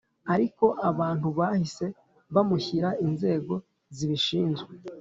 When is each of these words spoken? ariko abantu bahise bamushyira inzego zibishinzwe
ariko 0.33 0.65
abantu 0.89 1.27
bahise 1.37 1.85
bamushyira 2.33 2.89
inzego 3.05 3.53
zibishinzwe 3.95 4.73